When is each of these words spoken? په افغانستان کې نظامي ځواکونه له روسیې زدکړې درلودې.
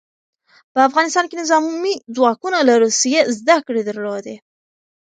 په 0.73 0.79
افغانستان 0.89 1.25
کې 1.27 1.39
نظامي 1.41 1.95
ځواکونه 2.15 2.57
له 2.67 2.73
روسیې 2.83 3.19
زدکړې 3.37 3.81
درلودې. 3.89 4.35